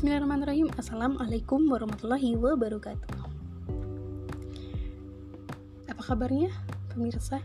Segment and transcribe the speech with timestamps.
[0.00, 3.20] Bismillahirrahmanirrahim Assalamualaikum warahmatullahi wabarakatuh
[5.92, 6.48] Apa kabarnya
[6.88, 7.44] pemirsa?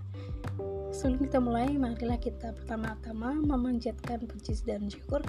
[0.95, 5.19] Sebelum kita mulai, marilah kita pertama-tama memanjatkan puji dan syukur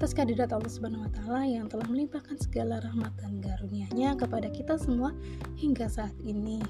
[0.00, 4.80] atas kehadirat Allah Subhanahu wa taala yang telah melimpahkan segala rahmat dan karunia-Nya kepada kita
[4.80, 5.12] semua
[5.60, 6.64] hingga saat ini.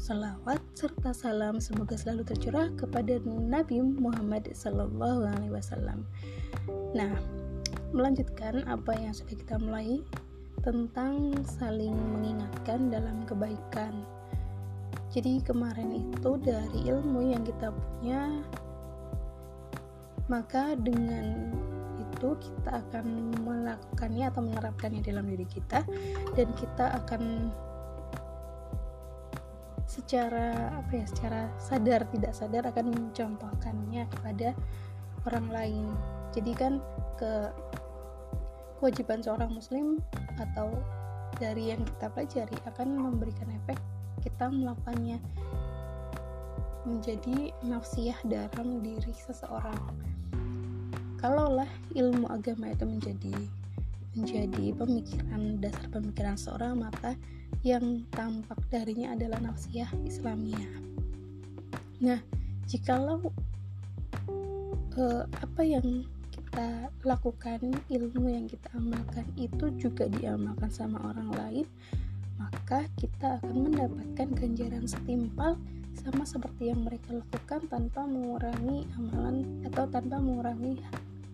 [0.00, 6.08] Salawat serta salam semoga selalu tercurah kepada Nabi Muhammad Sallallahu Alaihi Wasallam.
[6.96, 7.43] Nah,
[7.94, 10.02] melanjutkan apa yang sudah kita mulai
[10.66, 14.02] tentang saling mengingatkan dalam kebaikan.
[15.14, 18.42] Jadi kemarin itu dari ilmu yang kita punya
[20.26, 21.52] maka dengan
[22.00, 25.84] itu kita akan melakukannya atau menerapkannya dalam diri kita
[26.32, 27.52] dan kita akan
[29.84, 34.56] secara apa ya secara sadar tidak sadar akan mencontohkannya kepada
[35.28, 35.86] orang lain
[36.32, 36.72] jadi kan
[37.20, 37.52] ke
[38.78, 39.98] kewajiban seorang muslim
[40.38, 40.70] atau
[41.38, 43.78] dari yang kita pelajari akan memberikan efek
[44.22, 45.18] kita melakukannya
[46.84, 49.80] menjadi nafsiyah dalam diri seseorang
[51.24, 53.34] kalaulah ilmu agama itu menjadi
[54.14, 57.18] menjadi pemikiran dasar pemikiran seorang maka
[57.64, 60.72] yang tampak darinya adalah nafsiyah Islamiyah.
[62.04, 62.20] Nah,
[62.68, 63.32] jikalau
[65.00, 66.04] uh, apa yang
[66.54, 67.58] kita lakukan,
[67.90, 71.66] ilmu yang kita amalkan itu juga diamalkan sama orang lain,
[72.38, 75.58] maka kita akan mendapatkan ganjaran setimpal
[75.98, 80.78] sama seperti yang mereka lakukan tanpa mengurangi amalan atau tanpa mengurangi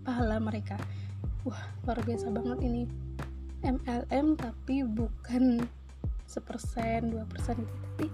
[0.08, 0.80] pahala mereka.
[1.44, 2.88] Wah, luar biasa banget ini.
[3.60, 5.68] MLM tapi bukan
[6.24, 8.06] sepersen, dua persen gitu, tapi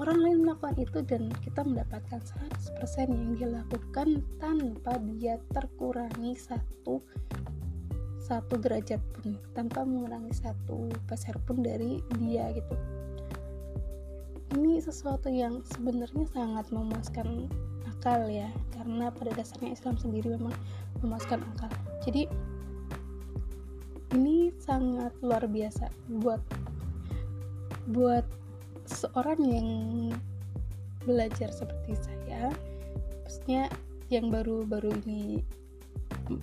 [0.00, 2.20] orang lain melakukan itu dan kita mendapatkan
[2.80, 7.04] 100% yang dilakukan tanpa dia terkurangi satu
[8.22, 12.74] satu derajat pun tanpa mengurangi satu peser pun dari dia gitu.
[14.56, 17.50] Ini sesuatu yang sebenarnya sangat memuaskan
[17.88, 20.54] akal ya karena pada dasarnya Islam sendiri memang
[21.02, 21.68] memuaskan akal.
[22.06, 22.30] Jadi
[24.12, 25.88] ini sangat luar biasa
[26.20, 26.40] buat
[27.90, 28.24] buat
[28.92, 29.68] seorang yang
[31.02, 32.52] belajar seperti saya
[33.24, 33.66] maksudnya
[34.12, 35.42] yang baru-baru ini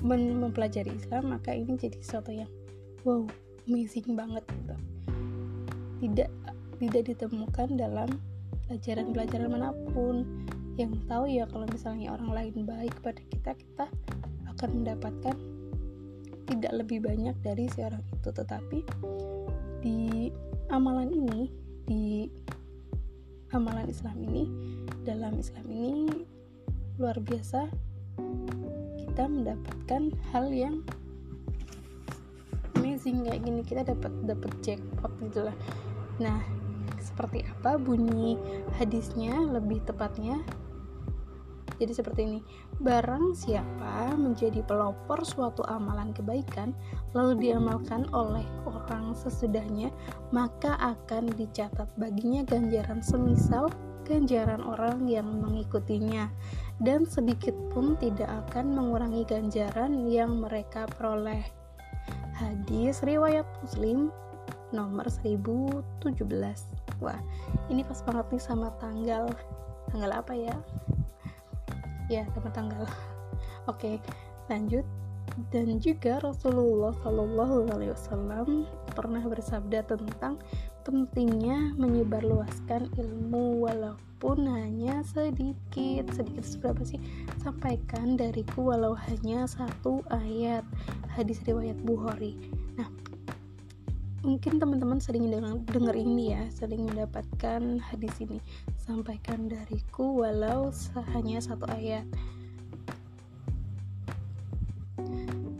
[0.04, 2.50] mempelajari Islam maka ini jadi sesuatu yang
[3.06, 3.24] wow
[3.70, 4.76] amazing banget gitu.
[6.02, 6.30] Tidak
[6.82, 8.10] tidak ditemukan dalam
[8.66, 10.26] pelajaran-pelajaran mana pun.
[10.80, 13.86] Yang tahu ya kalau misalnya orang lain baik pada kita kita
[14.56, 15.36] akan mendapatkan
[16.50, 18.30] tidak lebih banyak dari si orang itu.
[18.34, 18.80] Tetapi
[19.86, 20.32] di
[20.74, 21.52] amalan ini
[21.90, 22.30] di
[23.50, 24.46] amalan Islam ini
[25.02, 26.06] dalam Islam ini
[27.02, 27.66] luar biasa
[29.02, 30.86] kita mendapatkan hal yang
[32.78, 33.62] amazing kayak gini.
[33.66, 35.58] Kita dapat dapat jackpot gitulah
[36.22, 36.38] nah
[37.02, 38.38] seperti apa bunyi
[38.78, 39.34] hadisnya?
[39.50, 40.46] Lebih tepatnya
[41.80, 42.40] jadi seperti ini,
[42.84, 46.76] barang siapa menjadi pelopor suatu amalan kebaikan
[47.16, 49.88] lalu diamalkan oleh orang sesudahnya,
[50.36, 53.72] maka akan dicatat baginya ganjaran semisal
[54.04, 56.28] ganjaran orang yang mengikutinya
[56.82, 61.46] dan sedikit pun tidak akan mengurangi ganjaran yang mereka peroleh.
[62.36, 64.10] Hadis riwayat Muslim
[64.74, 66.26] nomor 1017.
[67.00, 67.22] Wah,
[67.72, 69.30] ini pas banget nih sama tanggal
[69.94, 70.56] tanggal apa ya?
[72.10, 72.84] Ya sama tanggal
[73.70, 74.02] oke
[74.50, 74.84] lanjut.
[75.54, 80.42] Dan juga Rasulullah Shallallahu Alaihi Wasallam pernah bersabda tentang
[80.84, 86.12] pentingnya menyebarluaskan ilmu walaupun hanya sedikit.
[86.12, 87.00] Sedikit seberapa sih?
[87.40, 90.66] Sampaikan dariku walau hanya satu ayat.
[91.14, 92.36] Hadis riwayat Bukhari.
[92.76, 92.90] Nah
[94.20, 98.44] mungkin teman-teman sering dengar, ini ya sering mendapatkan hadis ini
[98.90, 100.74] sampaikan dariku walau
[101.14, 102.10] hanya satu ayat.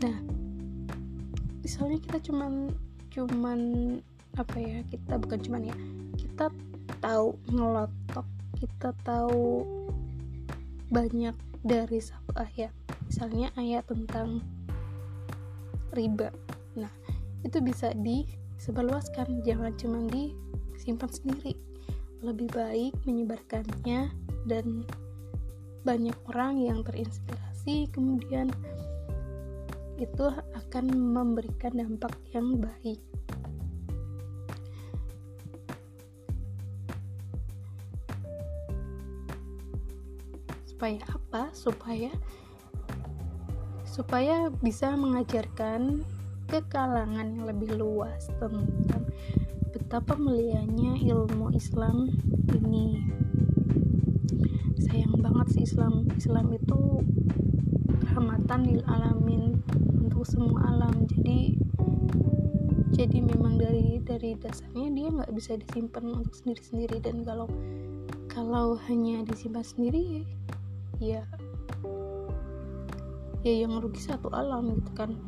[0.02, 0.18] Nah,
[1.62, 2.74] misalnya kita cuman
[3.14, 3.60] cuman
[4.34, 5.76] apa ya kita bukan cuman ya
[6.18, 6.50] kita
[6.98, 8.26] tahu ngelotok
[8.58, 9.62] kita tahu
[10.90, 12.74] banyak dari satu ayat.
[13.06, 14.42] Misalnya ayat tentang
[15.94, 16.34] riba.
[16.74, 16.90] Nah
[17.46, 21.69] itu bisa disebarluaskan jangan cuma disimpan sendiri
[22.20, 24.12] lebih baik menyebarkannya
[24.44, 24.84] dan
[25.80, 28.52] banyak orang yang terinspirasi kemudian
[30.00, 33.00] itu akan memberikan dampak yang baik.
[40.64, 41.52] Supaya apa?
[41.52, 42.08] Supaya
[43.84, 46.00] supaya bisa mengajarkan
[46.48, 49.04] ke kalangan yang lebih luas tentang
[49.90, 52.14] betapa mulianya ilmu Islam
[52.54, 53.02] ini.
[54.86, 56.06] Sayang banget sih Islam.
[56.14, 57.02] Islam itu
[58.14, 59.58] rahmatan lil alamin
[59.98, 60.94] untuk semua alam.
[61.10, 61.58] Jadi
[62.94, 67.50] jadi memang dari dari dasarnya dia nggak bisa disimpan untuk sendiri sendiri dan kalau
[68.30, 70.22] kalau hanya disimpan sendiri
[71.02, 71.26] ya
[73.42, 75.18] ya yang rugi satu alam gitu kan.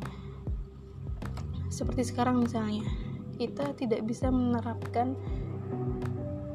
[1.67, 3.02] Seperti sekarang misalnya
[3.37, 5.17] kita tidak bisa menerapkan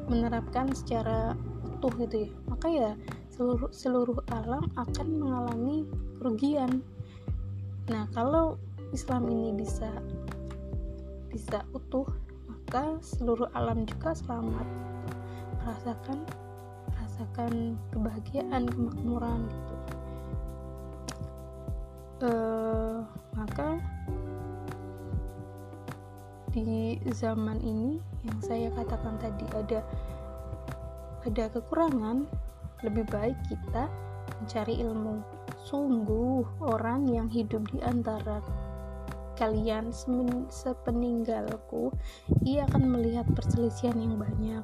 [0.09, 2.31] menerapkan secara utuh gitu ya.
[2.49, 2.91] Maka ya
[3.29, 5.87] seluruh seluruh alam akan mengalami
[6.19, 6.83] kerugian.
[7.87, 8.59] Nah kalau
[8.91, 9.87] Islam ini bisa
[11.29, 12.09] bisa utuh
[12.49, 14.67] maka seluruh alam juga selamat.
[15.61, 16.19] Merasakan
[16.89, 17.53] merasakan
[17.93, 19.75] kebahagiaan kemakmuran gitu.
[22.19, 22.99] Uh,
[23.31, 23.79] maka
[26.49, 29.79] di zaman ini yang saya katakan tadi ada
[31.27, 32.25] ada kekurangan
[32.81, 33.91] lebih baik kita
[34.39, 35.19] mencari ilmu.
[35.67, 38.39] Sungguh orang yang hidup di antara
[39.39, 39.91] kalian
[40.51, 41.95] sepeninggalku
[42.43, 44.63] ia akan melihat perselisihan yang banyak.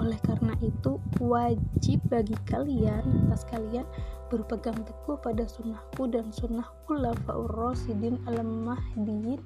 [0.00, 3.86] Oleh karena itu wajib bagi kalian atas kalian
[4.32, 9.38] berpegang teguh pada sunnahku dan sunnah ulafa'ur rasidin al-mahdiin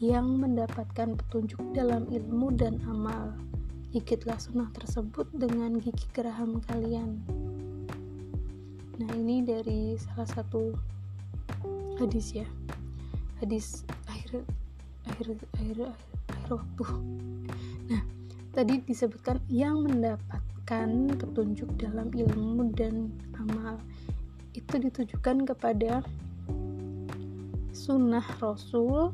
[0.00, 3.36] yang mendapatkan petunjuk dalam ilmu dan amal.
[3.92, 7.20] Ikitlah sunnah tersebut dengan gigi geraham kalian.
[8.96, 10.72] Nah, ini dari salah satu
[12.00, 12.48] hadis ya.
[13.44, 14.40] Hadis akhir
[15.04, 15.76] akhir akhir akhir,
[16.32, 16.84] akhir waktu.
[17.92, 18.02] Nah,
[18.56, 20.88] tadi disebutkan yang mendapatkan
[21.20, 23.76] petunjuk dalam ilmu dan amal
[24.56, 26.00] itu ditujukan kepada
[27.76, 29.12] sunnah Rasul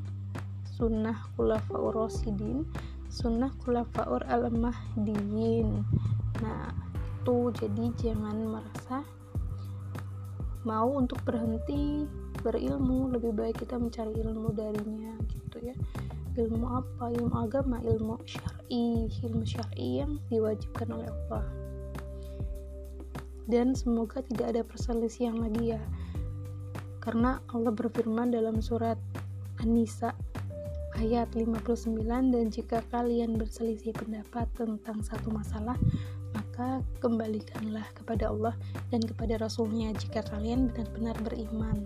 [0.77, 2.69] sunnah khulafaur rasidin
[3.09, 5.81] sunnah khulafaur al-mahdiyin
[6.45, 6.71] nah
[7.27, 9.03] itu jadi jangan merasa
[10.63, 12.07] mau untuk berhenti
[12.47, 15.75] berilmu lebih baik kita mencari ilmu darinya gitu ya.
[16.39, 17.11] Ilmu apa?
[17.11, 21.47] Ilmu agama ilmu syar'i ilmu syar'i yang diwajibkan oleh Allah.
[23.51, 25.83] Dan semoga tidak ada perselisihan lagi ya.
[27.03, 28.99] Karena Allah berfirman dalam surat
[29.63, 30.15] An-Nisa
[31.01, 35.77] ayat 59 dan jika kalian berselisih pendapat tentang satu masalah
[36.37, 38.57] maka kembalikanlah kepada Allah
[38.89, 41.85] dan kepada Rasulnya jika kalian benar-benar beriman.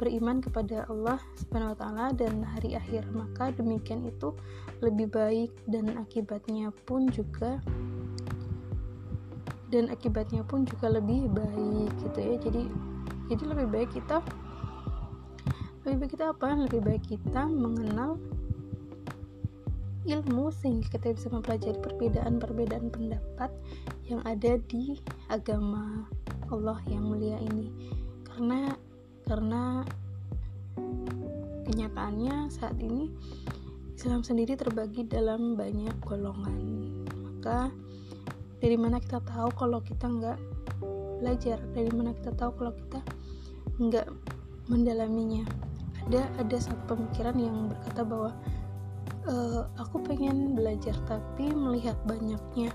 [0.00, 4.32] Beriman kepada Allah Subhanahu wa taala dan hari akhir maka demikian itu
[4.80, 7.60] lebih baik dan akibatnya pun juga
[9.68, 12.34] dan akibatnya pun juga lebih baik gitu ya.
[12.40, 12.62] Jadi
[13.28, 14.24] jadi lebih baik kita
[15.84, 16.48] lebih baik kita apa?
[16.52, 18.16] Lebih baik kita mengenal
[20.08, 23.52] ilmu sehingga kita bisa mempelajari perbedaan-perbedaan pendapat
[24.08, 24.96] yang ada di
[25.28, 26.08] agama
[26.48, 27.68] Allah yang mulia ini.
[28.24, 28.72] Karena
[29.28, 29.84] karena
[31.68, 33.12] kenyataannya saat ini
[33.98, 36.56] Islam sendiri terbagi dalam banyak golongan.
[37.12, 37.68] Maka
[38.62, 40.38] dari mana kita tahu kalau kita nggak
[41.20, 41.60] belajar?
[41.76, 43.04] Dari mana kita tahu kalau kita
[43.76, 44.08] nggak
[44.72, 45.44] mendalaminya?
[46.08, 48.32] Ada ada satu pemikiran yang berkata bahwa
[49.28, 52.72] uh, aku pengen belajar tapi melihat banyaknya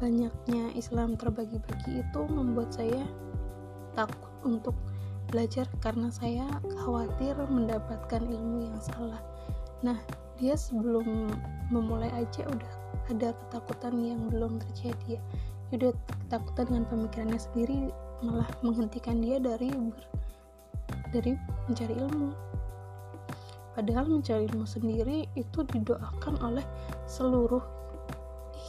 [0.00, 3.04] banyaknya Islam terbagi-bagi itu membuat saya
[3.92, 4.72] takut untuk
[5.28, 6.46] belajar karena saya
[6.80, 9.20] khawatir mendapatkan ilmu yang salah.
[9.84, 9.98] Nah
[10.40, 11.28] dia sebelum
[11.68, 12.72] memulai aja udah
[13.12, 15.20] ada ketakutan yang belum terjadi
[15.70, 15.92] ya udah
[16.26, 17.78] ketakutan dengan pemikirannya sendiri
[18.24, 20.02] malah menghentikan dia dari ber,
[21.14, 21.32] dari
[21.68, 22.49] mencari ilmu
[23.74, 26.64] padahal mencari ilmu sendiri itu didoakan oleh
[27.06, 27.62] seluruh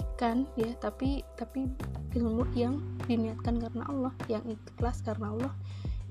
[0.01, 0.71] ikan ya.
[0.79, 1.67] Tapi tapi
[2.15, 5.53] ilmu yang diniatkan karena Allah yang ikhlas karena Allah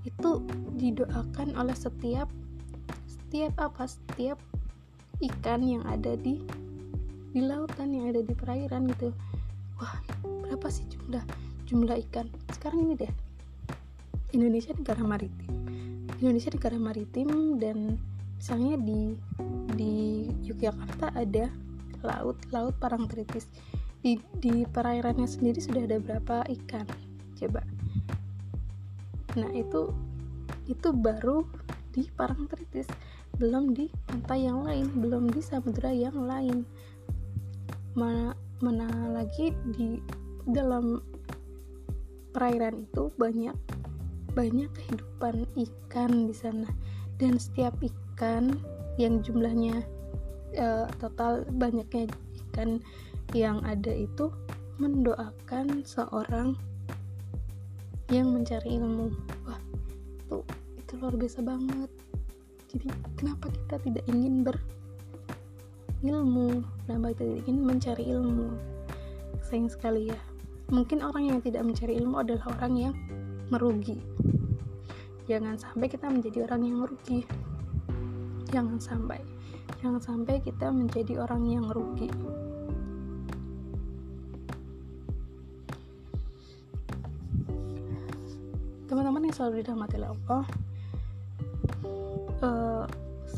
[0.02, 0.42] itu
[0.80, 2.28] didoakan oleh setiap
[3.06, 3.86] setiap apa?
[3.86, 4.38] Setiap
[5.20, 6.40] ikan yang ada di
[7.30, 9.14] di lautan yang ada di perairan gitu.
[9.78, 10.02] Wah
[10.44, 11.22] berapa sih jumlah
[11.68, 12.26] jumlah ikan?
[12.50, 13.12] Sekarang ini deh.
[14.34, 15.50] Indonesia negara maritim.
[16.20, 17.98] Indonesia negara maritim dan
[18.40, 19.20] misalnya di
[19.76, 21.52] di Yogyakarta ada
[22.00, 23.44] laut laut Parangtritis
[24.00, 26.88] di di perairannya sendiri sudah ada berapa ikan?
[27.36, 27.60] Coba.
[29.36, 29.92] Nah itu
[30.72, 31.44] itu baru
[31.92, 32.88] di Parangtritis
[33.36, 36.64] belum di pantai yang lain belum di samudera yang lain.
[37.92, 38.32] Mana
[38.64, 40.00] mana lagi di
[40.48, 40.96] dalam
[42.32, 43.56] perairan itu banyak
[44.32, 46.72] banyak kehidupan ikan di sana.
[47.20, 47.99] Dan setiap ikan
[49.00, 49.80] yang jumlahnya
[50.60, 52.04] uh, total banyaknya
[52.50, 52.82] ikan
[53.32, 54.28] yang ada itu
[54.80, 56.56] mendoakan seorang
[58.10, 59.14] yang mencari ilmu.
[59.46, 59.60] Wah
[60.18, 60.42] itu
[60.76, 61.90] itu luar biasa banget.
[62.70, 62.86] Jadi
[63.16, 64.42] kenapa kita tidak ingin
[66.02, 66.62] berilmu?
[66.86, 68.48] Kenapa kita tidak ingin mencari ilmu?
[69.46, 70.18] Sayang sekali ya.
[70.70, 72.94] Mungkin orang yang tidak mencari ilmu adalah orang yang
[73.50, 73.98] merugi.
[75.26, 77.26] Jangan sampai kita menjadi orang yang merugi
[78.50, 79.22] jangan sampai
[79.80, 82.10] jangan sampai kita menjadi orang yang merugi
[88.90, 90.44] teman-teman yang selalu dirahmati oleh Allah
[92.42, 92.84] uh,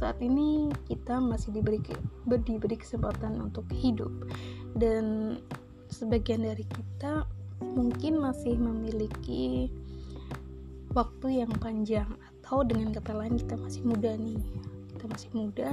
[0.02, 1.78] saat ini kita masih diberi
[2.26, 4.11] diberi kesempatan untuk hidup.
[4.75, 5.38] Dan
[5.92, 7.23] sebagian dari kita
[7.62, 9.71] mungkin masih memiliki
[10.90, 12.11] waktu yang panjang
[12.42, 14.42] atau dengan kata lain kita masih muda nih
[15.02, 15.71] kita masih muda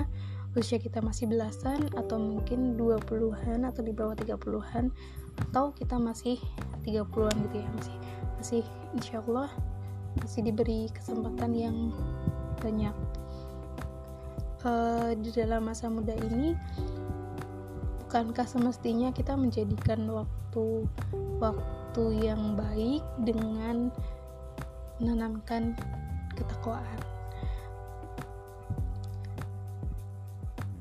[0.57, 4.89] usia kita masih belasan atau mungkin 20-an atau di bawah 30-an
[5.37, 6.41] atau kita masih
[6.81, 7.95] 30-an gitu ya masih
[8.41, 8.63] masih
[8.97, 9.53] insya Allah
[10.17, 11.77] masih diberi kesempatan yang
[12.57, 12.95] banyak.
[14.65, 16.57] Uh, di dalam masa muda ini
[18.01, 20.89] bukankah semestinya kita menjadikan waktu
[21.37, 23.93] waktu yang baik dengan
[24.97, 25.77] menanamkan
[26.33, 27.08] ketakwaan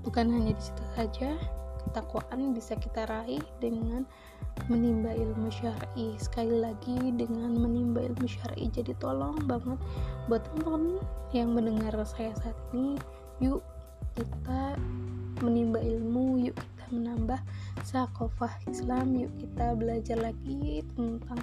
[0.09, 1.37] bukan hanya di situ saja
[1.85, 4.09] ketakwaan bisa kita raih dengan
[4.73, 6.17] menimba ilmu syar'i.
[6.17, 9.77] Sekali lagi dengan menimba ilmu syar'i jadi tolong banget
[10.33, 10.97] buat teman-teman
[11.37, 12.97] yang mendengar saya saat ini
[13.45, 13.61] yuk
[14.17, 14.81] kita
[15.45, 17.41] menimba ilmu yuk kita menambah
[17.85, 21.41] sakofah Islam yuk kita belajar lagi tentang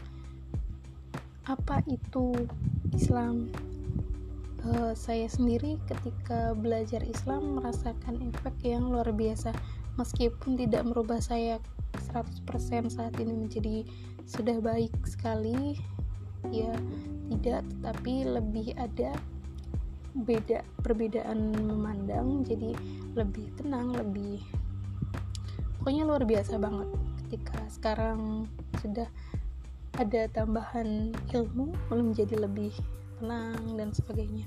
[1.46, 2.34] apa itu
[2.98, 3.54] Islam
[4.74, 9.54] uh, saya sendiri ketika belajar Islam merasakan efek yang luar biasa.
[9.96, 11.62] Meskipun tidak merubah saya
[12.12, 13.88] 100% saat ini menjadi
[14.26, 15.80] sudah baik sekali
[16.52, 16.74] ya
[17.32, 19.16] tidak tetapi lebih ada
[20.16, 22.44] beda perbedaan memandang.
[22.44, 22.76] Jadi
[23.16, 24.44] lebih tenang lebih
[25.80, 26.90] pokoknya luar biasa banget.
[27.26, 28.50] Ketika sekarang
[28.84, 29.08] sudah
[29.96, 32.76] ada tambahan ilmu menjadi lebih
[33.16, 34.44] tenang dan sebagainya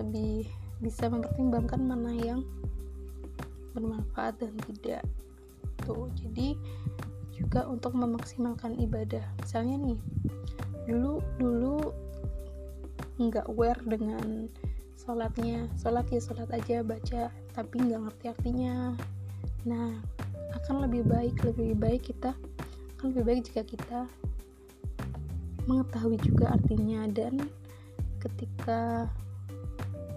[0.00, 0.48] lebih
[0.80, 2.40] bisa mempertimbangkan mana yang
[3.76, 5.04] bermanfaat dan tidak.
[5.84, 6.56] Tuh jadi
[7.36, 9.24] juga untuk memaksimalkan ibadah.
[9.40, 9.98] Misalnya nih
[10.88, 11.78] dulu dulu
[13.20, 14.48] nggak aware dengan
[14.96, 15.68] sholatnya.
[15.76, 18.96] Sholat ya sholat aja baca tapi nggak ngerti artinya.
[19.68, 20.00] Nah
[20.56, 22.34] akan lebih baik lebih baik kita
[22.98, 24.00] akan lebih baik jika kita
[25.68, 27.08] mengetahui juga artinya.
[27.08, 27.40] Dan
[28.20, 29.08] ketika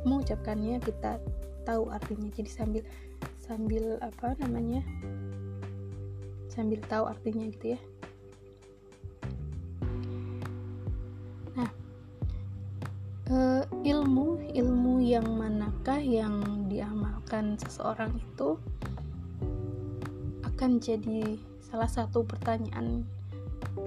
[0.03, 1.19] mengucapkannya kita
[1.63, 2.29] tahu artinya.
[2.31, 2.83] Jadi sambil
[3.39, 4.83] sambil apa namanya?
[6.51, 7.79] Sambil tahu artinya gitu ya.
[11.57, 11.69] Nah
[13.31, 18.59] uh, ilmu ilmu yang manakah yang diamalkan seseorang itu
[20.43, 23.03] akan jadi salah satu pertanyaan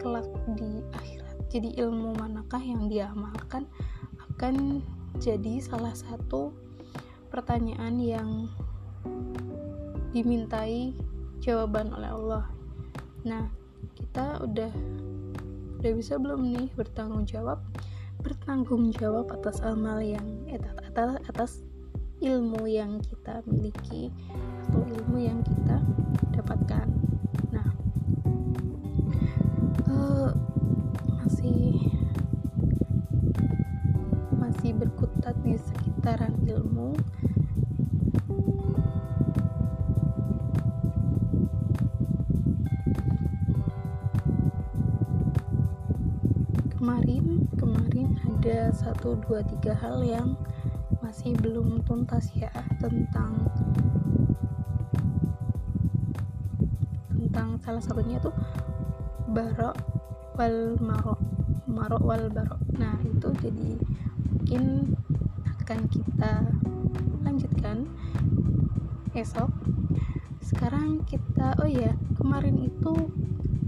[0.03, 0.27] kelak
[0.59, 1.37] di akhirat.
[1.47, 3.71] Jadi ilmu manakah yang diamalkan
[4.35, 4.83] akan
[5.17, 6.53] jadi salah satu
[7.33, 8.31] pertanyaan yang
[10.13, 10.93] dimintai
[11.41, 12.45] jawaban oleh Allah.
[13.25, 13.49] Nah
[13.97, 14.73] kita udah
[15.81, 17.61] udah bisa belum nih bertanggung jawab?
[18.21, 21.53] Bertanggung jawab atas amal yang atas atas
[22.25, 24.09] ilmu yang kita miliki
[24.69, 25.77] atau ilmu yang kita
[36.07, 36.91] di sekitaran ilmu.
[46.79, 50.39] Kemarin kemarin ada satu dua tiga hal yang
[51.03, 53.43] masih belum tuntas ya tentang
[57.11, 58.31] tentang salah satunya tuh
[59.35, 59.75] barok
[60.39, 61.19] wal marok
[61.67, 62.63] marok wal barok.
[62.79, 63.75] Nah itu jadi
[64.31, 64.95] mungkin
[65.67, 66.47] akan kita
[67.27, 67.91] lanjutkan
[69.19, 69.51] esok.
[70.39, 72.95] Sekarang kita oh ya kemarin itu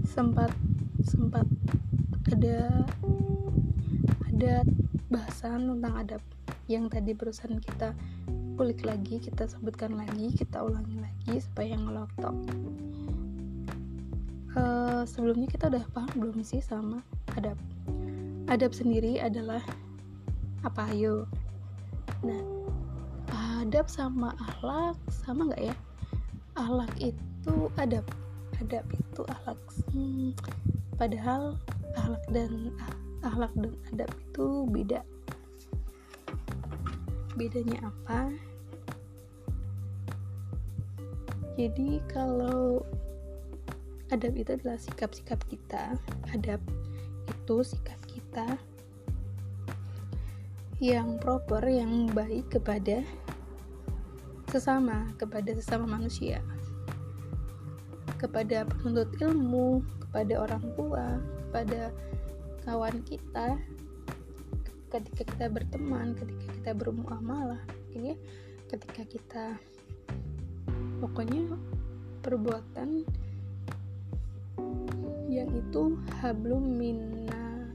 [0.07, 0.55] sempat
[1.03, 1.43] sempat
[2.31, 2.87] ada
[4.31, 4.63] ada
[5.11, 6.23] bahasan tentang adab
[6.71, 7.91] yang tadi barusan kita
[8.55, 12.35] kulik lagi kita sebutkan lagi kita ulangi lagi supaya ngelotok
[14.55, 17.03] uh, sebelumnya kita udah paham belum sih sama
[17.35, 17.59] adab?
[18.47, 19.59] Adab sendiri adalah
[20.63, 20.95] apa?
[20.95, 21.27] Ayo
[22.19, 22.41] nah
[23.59, 25.75] adab sama akhlak sama nggak ya?
[26.55, 28.05] Akhlak itu adab
[28.59, 29.59] adab itu akhlak
[29.91, 30.35] hmm,
[30.99, 31.55] padahal
[31.95, 32.51] akhlak dan
[33.23, 35.01] akhlak dan adab itu beda.
[37.35, 38.31] Bedanya apa?
[41.59, 42.83] Jadi kalau
[44.09, 45.93] adab itu adalah sikap-sikap kita
[46.33, 46.63] adab
[47.27, 48.57] itu sikap kita
[50.79, 53.03] yang proper yang baik kepada
[54.47, 56.39] sesama kepada sesama manusia.
[58.15, 61.93] Kepada penuntut ilmu kepada orang tua kepada
[62.65, 63.59] kawan kita
[64.89, 67.61] ketika kita berteman ketika kita bermuamalah
[67.93, 68.17] ini
[68.65, 69.45] ketika kita
[70.97, 71.45] pokoknya
[72.25, 73.05] perbuatan
[75.29, 75.93] yang itu
[76.25, 77.69] hablum minna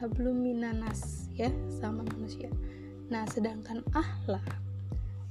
[0.00, 2.50] hablum minanas ya sama manusia.
[3.08, 4.44] Nah sedangkan ahlak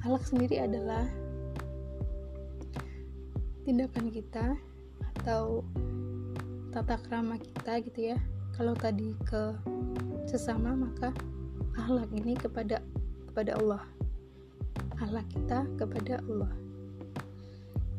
[0.07, 1.03] ahlak sendiri adalah
[3.67, 4.55] tindakan kita
[5.19, 5.67] atau
[6.71, 8.17] tata krama kita gitu ya.
[8.55, 9.53] Kalau tadi ke
[10.25, 11.11] sesama maka
[11.75, 12.79] ahlak ini kepada
[13.29, 13.83] kepada Allah.
[15.03, 16.49] Ahlak kita kepada Allah.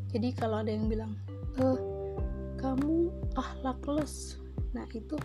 [0.09, 1.13] Jadi kalau ada yang bilang
[1.61, 1.79] eh
[2.59, 3.07] kamu
[3.39, 4.35] ahlakless
[4.75, 5.15] nah itu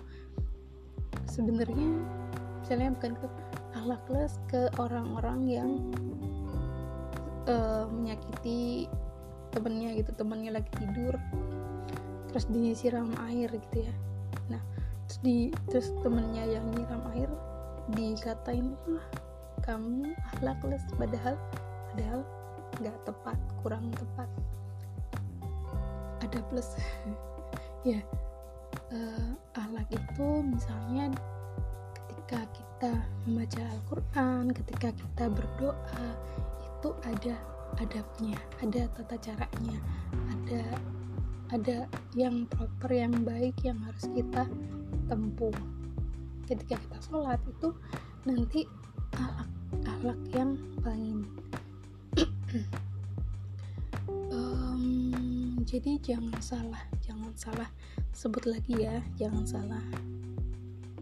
[1.26, 1.90] sebenarnya
[2.64, 3.26] misalnya bukan ke
[3.76, 5.70] ahlakless ke orang-orang yang
[7.44, 8.88] uh, menyakiti
[9.52, 11.12] temennya gitu temennya lagi tidur
[12.32, 13.94] terus disiram air gitu ya.
[14.48, 14.62] Nah
[15.06, 15.36] terus di
[15.68, 17.28] terus temennya yang nyiram air
[17.92, 19.04] dikatain lah
[19.60, 21.36] kamu ahlakless padahal
[21.92, 22.24] padahal
[22.80, 24.28] nggak tepat kurang tepat.
[26.24, 26.72] Ada plus.
[27.84, 28.00] Ya
[28.96, 29.30] uh,
[29.60, 31.12] ahlak itu misalnya
[32.24, 32.92] ketika kita
[33.28, 36.08] membaca Al-Quran ketika kita berdoa
[36.64, 37.36] itu ada
[37.76, 39.76] adabnya ada tata caranya
[40.32, 40.64] ada
[41.52, 41.84] ada
[42.16, 44.48] yang proper yang baik yang harus kita
[45.04, 45.52] tempuh.
[46.48, 47.76] Ketika kita sholat itu
[48.24, 48.64] nanti
[49.84, 51.28] ahlak yang paling
[55.68, 57.68] jadi jangan salah jangan salah.
[58.16, 59.84] Sebut lagi ya jangan salah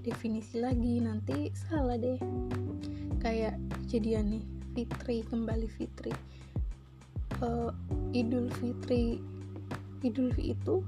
[0.02, 2.18] definisi lagi nanti salah deh.
[3.22, 3.54] Kayak
[3.86, 6.10] kejadian nih fitri kembali fitri.
[7.38, 7.70] Uh,
[8.14, 9.18] idul fitri
[10.02, 10.82] idul fitri itu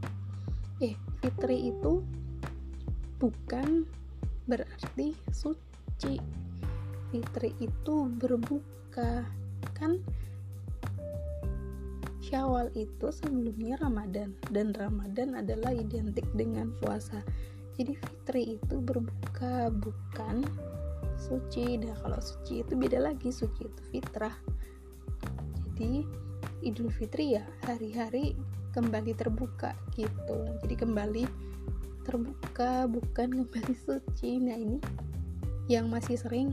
[0.83, 2.03] eh fitri itu
[3.22, 3.87] bukan
[4.50, 6.18] berarti suci.
[7.14, 9.22] Fitri itu berbuka.
[9.79, 10.03] Kan
[12.24, 17.22] Syawal itu sebelumnya Ramadan dan Ramadan adalah identik dengan puasa.
[17.75, 20.47] Jadi fitri itu berbuka bukan
[21.19, 21.79] suci.
[21.79, 24.35] Dan kalau suci itu beda lagi, suci itu fitrah.
[25.75, 26.07] Jadi
[26.65, 28.39] Idul Fitri ya hari-hari
[28.73, 30.39] kembali terbuka gitu.
[30.65, 31.25] Jadi kembali
[32.07, 34.39] terbuka bukan kembali suci.
[34.39, 34.79] Nah, ini
[35.67, 36.53] yang masih sering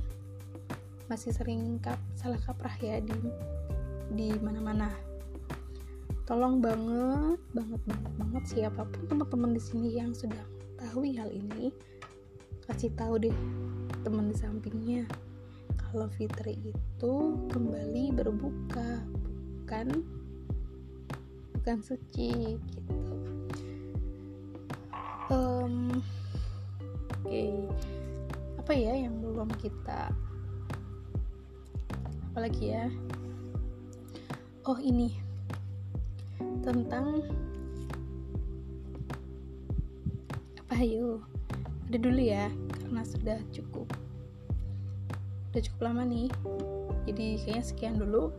[1.12, 3.12] masih sering kap, salah kaprah ya di
[4.16, 4.88] di mana-mana
[6.24, 10.40] tolong banget banget banget banget siapa pun teman-teman di sini yang sudah
[10.82, 11.70] mengetahui hal ini
[12.66, 13.38] kasih tahu deh
[14.02, 15.06] teman di sampingnya.
[15.78, 17.14] Kalau fitri itu
[17.54, 19.06] kembali berbuka
[19.62, 20.02] bukan
[21.54, 22.98] bukan suci gitu.
[25.30, 26.02] Um,
[27.14, 27.30] oke.
[27.30, 27.54] Okay.
[28.58, 30.10] apa ya yang belum kita
[32.34, 32.90] apalagi ya?
[34.66, 35.14] Oh ini.
[36.66, 37.22] Tentang
[40.84, 41.22] yuk
[41.92, 42.48] ada dulu ya
[42.80, 43.84] karena sudah cukup.
[45.52, 46.32] Udah cukup lama nih.
[47.04, 48.32] Jadi kayaknya sekian dulu.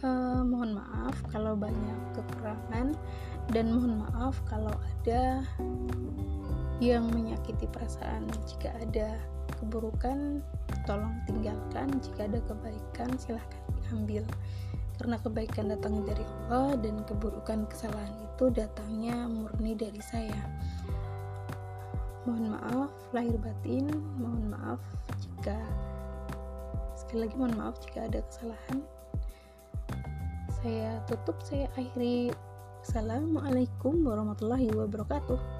[0.00, 2.94] Uh, mohon maaf kalau banyak kekurangan
[3.50, 5.42] dan mohon maaf kalau ada
[6.78, 8.30] yang menyakiti perasaan.
[8.46, 9.18] Jika ada
[9.58, 10.38] keburukan
[10.86, 11.90] tolong tinggalkan.
[11.98, 14.22] Jika ada kebaikan silahkan diambil
[15.00, 20.36] karena kebaikan datangnya dari Allah dan keburukan kesalahan itu datangnya murni dari saya.
[22.28, 23.88] Mohon maaf lahir batin
[24.20, 24.76] mohon maaf
[25.16, 25.56] jika
[27.00, 28.78] sekali lagi mohon maaf jika ada kesalahan.
[30.60, 32.36] Saya tutup saya akhiri.
[32.84, 35.59] Assalamualaikum warahmatullahi wabarakatuh